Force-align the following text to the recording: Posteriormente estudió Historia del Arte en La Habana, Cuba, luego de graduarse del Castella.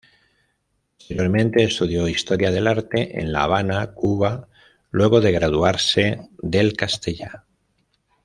Posteriormente 0.97 1.63
estudió 1.63 2.07
Historia 2.07 2.49
del 2.49 2.65
Arte 2.65 3.19
en 3.19 3.31
La 3.31 3.43
Habana, 3.43 3.91
Cuba, 3.93 4.47
luego 4.89 5.21
de 5.21 5.31
graduarse 5.31 6.27
del 6.41 6.73
Castella. 6.75 7.45